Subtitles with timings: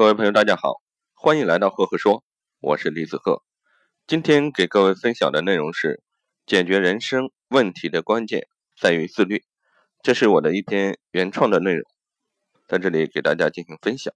[0.00, 0.80] 各位朋友，大家好，
[1.12, 2.24] 欢迎来到赫赫说，
[2.60, 3.42] 我是李子赫。
[4.06, 6.02] 今天给各位分享的内容是：
[6.46, 8.48] 解决人生问题的关键
[8.80, 9.44] 在于自律。
[10.02, 11.84] 这是我的一篇原创的内容，
[12.66, 14.14] 在这里给大家进行分享。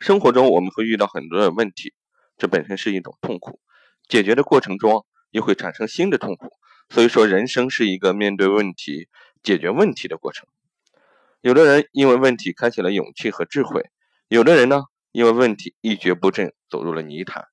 [0.00, 1.92] 生活中我们会遇到很多的问题，
[2.38, 3.60] 这本身是一种痛苦，
[4.08, 6.48] 解决的过程中又会产生新的痛苦。
[6.88, 9.10] 所以说，人生是一个面对问题、
[9.42, 10.48] 解决问题的过程。
[11.42, 13.90] 有的人因为问题开启了勇气和智慧，
[14.28, 14.84] 有的人呢？
[15.14, 17.44] 因为问题一蹶不振，走入了泥潭。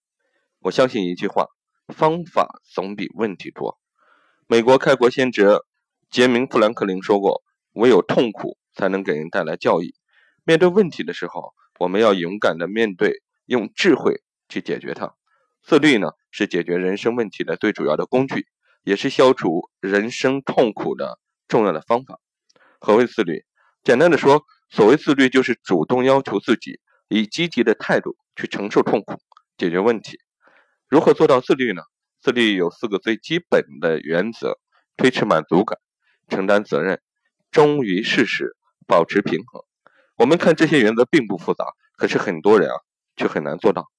[0.61, 1.45] 我相信一句话：
[1.89, 3.77] 方法总比问题多。
[4.47, 5.63] 美国开国先哲
[6.09, 7.43] 杰明·富兰克林说过
[7.73, 9.93] ：“唯有痛苦才能给人带来教益。”
[10.43, 15.13] 面对问题的时候，我们要勇敢的面对，用智慧去解决它。
[15.61, 18.47] 自律呢，是解决人生问题的最主要的工具，
[18.83, 22.19] 也是消除人生痛苦的重要的方法。
[22.79, 23.45] 何谓自律？
[23.83, 26.79] 简单的说，所谓自律，就是主动要求自己。
[27.11, 29.19] 以积极的态度去承受痛苦，
[29.57, 30.17] 解决问题。
[30.87, 31.81] 如何做到自律呢？
[32.21, 34.57] 自律有四个最基本的原则：
[34.95, 35.77] 推迟满足感、
[36.29, 37.01] 承担责任、
[37.51, 38.55] 忠于事实、
[38.87, 39.61] 保持平衡。
[40.15, 41.65] 我们看这些原则并不复杂，
[41.97, 42.75] 可是很多人啊
[43.17, 43.91] 却很难做到。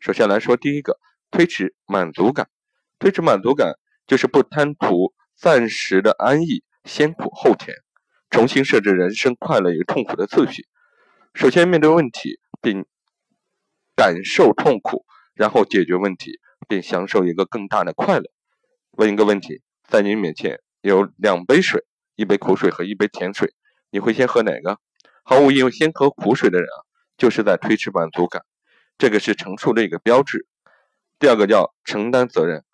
[0.00, 0.98] 首先来说，第一个，
[1.30, 2.48] 推迟满足感。
[2.98, 3.74] 推迟满足感
[4.08, 7.76] 就是不贪图暂时的安逸，先苦后甜，
[8.30, 10.66] 重新设置人生快乐与痛苦的次序。
[11.34, 12.40] 首先面对问题。
[12.60, 12.86] 并
[13.94, 18.30] 感受痛苦，然后解决问题，并享受一个更大的快乐。
[18.92, 21.84] 问一个问题：在你面前有两杯水，
[22.16, 23.54] 一杯苦水和一杯甜水，
[23.90, 24.78] 你会先喝哪个？
[25.22, 26.78] 毫无疑问，先喝苦水的人啊，
[27.16, 28.42] 就是在推迟满足感，
[28.96, 30.46] 这个是成熟的一个标志。
[31.18, 32.64] 第二个叫承担责任，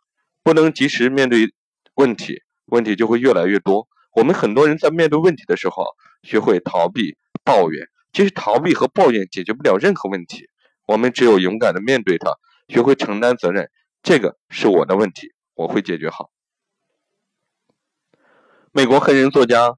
[0.42, 1.52] 不能及时面对
[1.94, 3.88] 问题，问题就会越来越多。
[4.14, 5.86] 我们很多人在面对问题的时候，
[6.22, 7.88] 学会逃避、抱怨。
[8.14, 10.48] 其实逃避和抱怨解决不了任何问题，
[10.86, 12.32] 我们只有勇敢的面对它，
[12.68, 13.68] 学会承担责任。
[14.04, 16.30] 这个是我的问题，我会解决好。
[18.70, 19.74] 美国黑人作家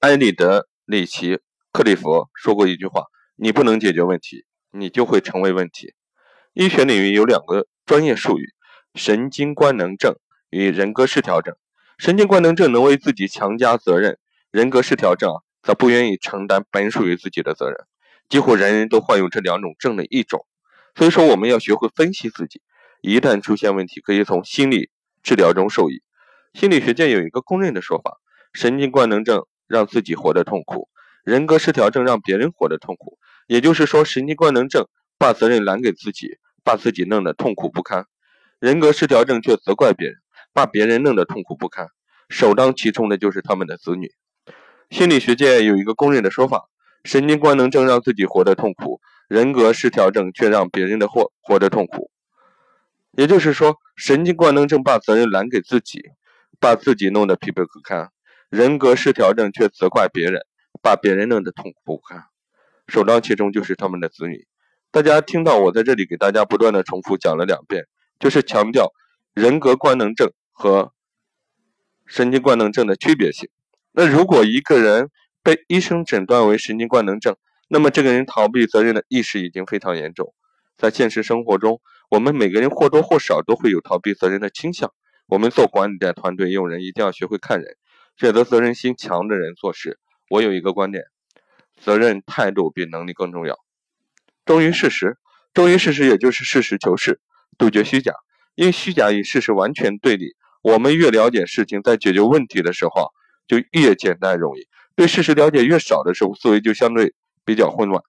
[0.00, 1.36] 埃里德·里奇·
[1.72, 3.04] 克利弗说过一句话
[3.38, 5.94] ：“你不能解决问题，你就会成为问题。”
[6.54, 8.52] 医学领域有两个专业术语：
[8.94, 10.16] 神经官能症
[10.50, 11.54] 与人格失调症。
[11.98, 14.18] 神经官能症能为自己强加责任，
[14.50, 15.30] 人格失调症。
[15.66, 17.76] 他不愿意承担本属于自己的责任，
[18.28, 20.46] 几乎人人都患有这两种症的一种。
[20.94, 22.62] 所以说，我们要学会分析自己，
[23.02, 24.90] 一旦出现问题，可以从心理
[25.24, 26.02] 治疗中受益。
[26.54, 28.18] 心理学界有一个公认的说法：
[28.52, 30.88] 神经官能症让自己活得痛苦，
[31.24, 33.18] 人格失调症让别人活得痛苦。
[33.48, 34.86] 也就是说，神经官能症
[35.18, 38.04] 把责任揽给自己，把自己弄得痛苦不堪；
[38.60, 40.16] 人格失调症却责怪别人，
[40.52, 41.88] 把别人弄得痛苦不堪。
[42.28, 44.12] 首当其冲的就是他们的子女。
[44.90, 46.68] 心理学界有一个公认的说法：
[47.04, 52.10] 神经官能症让自己活得痛苦，人格失调症却让别人的活活得痛苦。
[53.12, 56.02] 也就是说，神经官能症把责任揽给自己，
[56.60, 58.08] 把自己弄得疲惫不堪；
[58.48, 60.42] 人格失调症却责怪别人，
[60.80, 62.24] 把别人弄得痛苦不堪。
[62.86, 64.46] 首当其冲就是他们的子女。
[64.92, 67.86] 大家听到我在这里给大家不断的重复讲了两遍，
[68.20, 68.92] 就是强调
[69.34, 70.92] 人格官能症和
[72.06, 73.48] 神经官能症的区别性。
[73.98, 75.08] 那如果一个人
[75.42, 77.34] 被医生诊断为神经官能症，
[77.66, 80.34] 那么这个人逃避责任的意识已经非常严重。
[80.76, 81.80] 在现实生活中，
[82.10, 84.92] 我们每个人或多或少都会有逃避责任的倾向。
[85.28, 87.74] 我们做管理的团队用人，一定要学会看人，
[88.18, 89.98] 选择责任心强的人做事。
[90.28, 91.04] 我有一个观点：
[91.82, 93.56] 责任态度比能力更重要。
[94.44, 95.16] 忠于事实，
[95.54, 97.18] 忠于事实也就是实事求是，
[97.56, 98.12] 杜绝虚假。
[98.56, 100.36] 因为虚假与事实完全对立。
[100.60, 103.10] 我们越了解事情，在解决问题的时候。
[103.46, 107.14] 就越简单容易，对事实了解越少的时候，思维就相对
[107.44, 108.02] 比较混乱。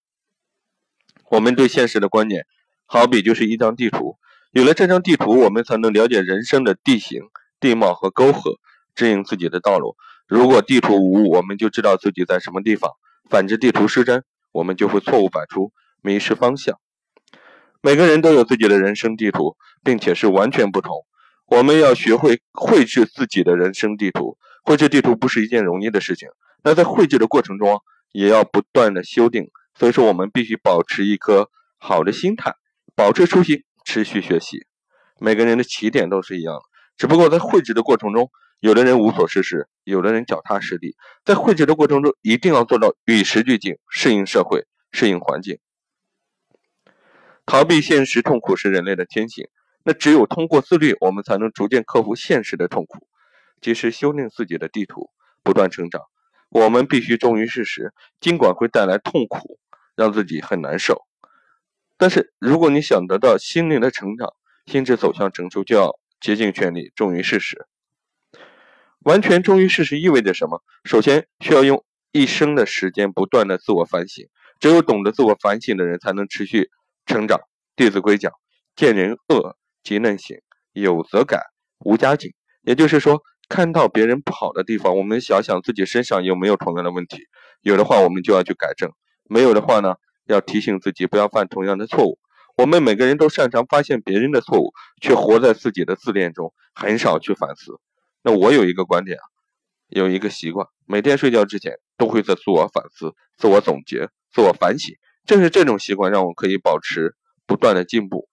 [1.29, 2.45] 我们对现实的观念，
[2.85, 4.17] 好比就是一张地图，
[4.51, 7.21] 有了这张地图，我们才能了解人生的地形、
[7.59, 8.59] 地貌和沟壑，
[8.95, 9.95] 指引自己的道路。
[10.27, 12.91] 如果地图无误，我们就知道自己在什么地方；
[13.29, 15.71] 反之，地图失真，我们就会错误百出，
[16.01, 16.79] 迷失方向。
[17.81, 21.05] 每个人都有自己的人生地图，并且是完全不同。
[21.45, 24.37] 我们要学会绘制自己的人生地图。
[24.67, 26.27] 绘制地图不是一件容易的事情，
[26.61, 27.81] 那在绘制的过程中，
[28.11, 29.47] 也要不断的修订。
[29.79, 32.53] 所以说，我们必须保持一颗好的心态，
[32.93, 34.67] 保持初心，持续学习。
[35.21, 36.61] 每个人的起点都是一样的，
[36.97, 38.29] 只不过在绘制的过程中，
[38.59, 40.97] 有的人无所事事，有的人脚踏实地。
[41.23, 45.59] 在绘制的过程中，一定要做到与时俱进，适应社会，适应环境。
[47.45, 49.47] 逃避现实痛苦是人类的天性，
[49.85, 53.07] 那只有通过自律，我们才能逐渐克服现实的痛苦。
[53.61, 55.09] 及时修订自己的地图，
[55.43, 56.01] 不断成长。
[56.49, 59.59] 我们必须忠于事实，尽管会带来痛苦，
[59.95, 61.05] 让自己很难受。
[61.97, 64.33] 但是如果你想得到心灵的成长，
[64.65, 67.65] 心智走向成熟，就要竭尽全力忠于事实。
[68.99, 70.61] 完全忠于事实意味着什么？
[70.83, 74.27] 首先需要用一生的时间不断的自我反省，
[74.59, 76.69] 只有懂得自我反省的人，才能持续
[77.05, 77.39] 成长。
[77.75, 78.31] 《弟子规》讲
[78.75, 80.37] ：“见人恶即能省，
[80.73, 81.41] 有则改，
[81.79, 82.33] 无加警。”
[82.63, 87.23] 也就是说，看到别人不好的地方，我们想想自己身上有没有同样的问题，
[87.61, 88.89] 有的话我们就要去改正；
[89.29, 89.95] 没有的话呢，
[90.25, 92.19] 要提醒自己不要犯同样的错误。
[92.57, 97.79] 我们每个人都擅长发现别人的错误，却活在自己的自恋中，很少去反思。
[98.23, 99.23] 那我有一个观点啊，
[99.87, 104.95] 有一个习惯，每天睡觉之前都会在自我反思、自我总结、自我反省。
[105.25, 107.15] 正是这种习惯，让我可以保持
[107.45, 108.27] 不断的进步。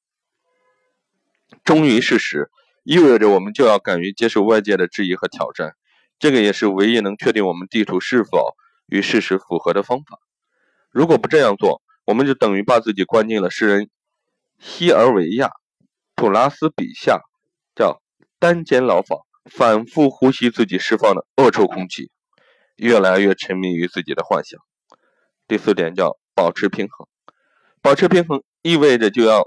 [1.62, 2.50] 忠于事实，
[2.84, 5.74] 意味着我们就要敢于接受外界的质疑和挑战。
[6.18, 8.54] 这个也是唯一能确定我们地图是否
[8.86, 10.20] 与事实符合的方法。
[10.90, 13.90] 如果不这样做，我们就等于把自己关进了诗人
[14.60, 15.48] 西尔维亚·
[16.14, 17.20] 普拉斯笔下
[17.74, 18.00] 叫
[18.38, 19.18] 单间牢房。
[19.44, 22.10] 反复呼吸自己释放的恶臭空气，
[22.76, 24.58] 越来越沉迷于自己的幻想。
[25.46, 27.06] 第四点叫保持平衡，
[27.82, 29.42] 保持平衡意味着就要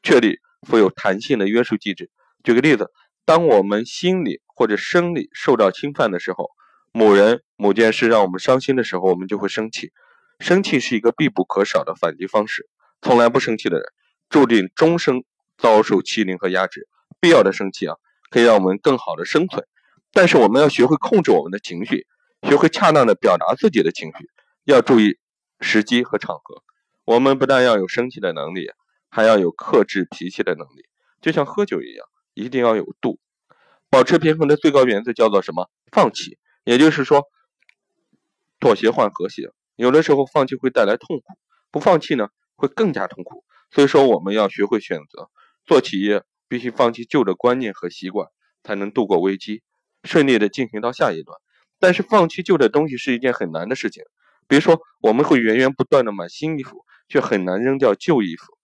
[0.00, 2.08] 确立富有弹性的约束机制。
[2.46, 2.92] 举个例子，
[3.24, 6.48] 当我们心理或者生理受到侵犯的时候，
[6.92, 9.90] 某人某件事让我们伤心的时候，我们就会生气。
[10.38, 12.68] 生气是一个必不可少的反击方式。
[13.02, 13.84] 从来不生气的人，
[14.28, 15.24] 注定终生
[15.58, 16.86] 遭受欺凌和压制。
[17.18, 17.96] 必要的生气啊！
[18.30, 19.66] 可以让我们更好的生存，
[20.12, 22.06] 但是我们要学会控制我们的情绪，
[22.48, 24.30] 学会恰当的表达自己的情绪，
[24.62, 25.18] 要注意
[25.58, 26.62] 时机和场合。
[27.04, 28.68] 我们不但要有生气的能力，
[29.10, 30.84] 还要有克制脾气的能力。
[31.20, 33.18] 就像喝酒一样，一定要有度。
[33.90, 35.68] 保持平衡的最高原则叫做什么？
[35.90, 37.24] 放弃，也就是说，
[38.60, 39.50] 妥协换和谐。
[39.74, 41.24] 有的时候放弃会带来痛苦，
[41.72, 43.44] 不放弃呢，会更加痛苦。
[43.72, 45.28] 所以说，我们要学会选择。
[45.64, 46.22] 做企业。
[46.48, 48.28] 必须放弃旧的观念和习惯，
[48.62, 49.64] 才能度过危机，
[50.04, 51.36] 顺利的进行到下一段。
[51.80, 54.04] 但是放弃旧的东西是一件很难的事情。
[54.46, 58.56] 比如说，我们会源源不断的买新衣服，却很难扔掉旧衣服。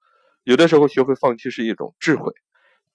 [0.45, 2.33] 有的时候，学会放弃是一种智慧。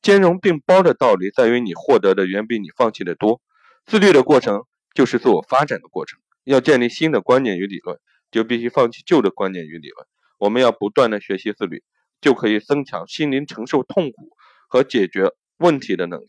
[0.02, 3.42] 兼容并包的道理在于，你获得的远比你放弃的多。
[3.86, 4.64] 自律的过程
[4.94, 6.20] 就是自我发展的过程。
[6.44, 8.00] 要建立新的观念与理论，
[8.32, 10.08] 就必须放弃旧的观念与理论。
[10.38, 11.84] 我们要不断的学习自律，
[12.22, 14.30] 就可以增强心灵承受痛苦。
[14.70, 16.28] 和解决问题的能力。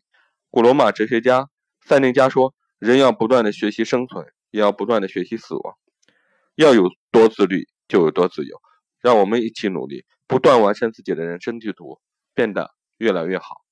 [0.48, 1.48] 古罗马哲学家
[1.84, 5.74] 塞内加说：“人要不断的学习生存，也要不断的学习死亡。
[6.54, 8.60] 要有多自律，就有多自由。”
[9.02, 12.00] 让我们一起努力，不断完善自己的人生地图，
[12.32, 13.62] 变得越来越好。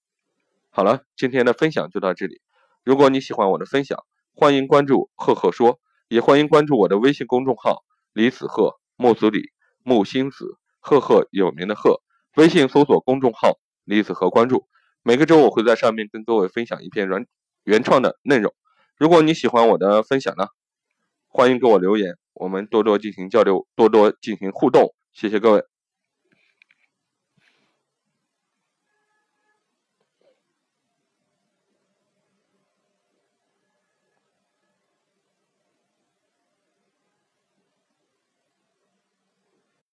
[0.70, 2.40] 好了，今天的分享就到这里。
[2.82, 5.78] 如果你喜欢我的分享，欢迎关注“赫赫说”，
[6.08, 7.84] 也欢迎关注我的微信公众号
[8.14, 9.50] “李子赫木子李
[9.82, 12.00] 木星子赫赫有名的赫”。
[12.36, 13.58] 微信搜索公众号。
[13.88, 14.66] 李子和关注，
[15.04, 17.24] 每个周我会在上面跟各位分享一篇原
[17.62, 18.52] 原创的内容。
[18.96, 20.48] 如果你喜欢我的分享呢，
[21.28, 24.92] 欢迎给我留言，我们多多进行交流，多多进行互动。
[25.12, 25.75] 谢谢各位。